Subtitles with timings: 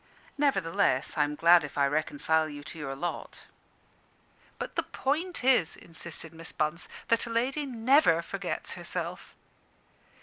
[0.35, 3.43] Nevertheless, I am glad if I reconcile you to your lot."
[4.57, 9.35] "But the point is," insisted Miss Bunce, "that a lady never forgets herself."